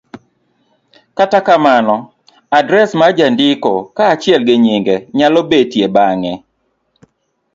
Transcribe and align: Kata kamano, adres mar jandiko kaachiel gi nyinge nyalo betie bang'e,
Kata 1.17 1.39
kamano, 1.47 1.95
adres 2.57 2.89
mar 2.99 3.11
jandiko 3.19 3.71
kaachiel 3.95 4.41
gi 4.47 4.55
nyinge 4.65 4.95
nyalo 5.17 5.39
betie 5.49 5.87
bang'e, 5.95 6.33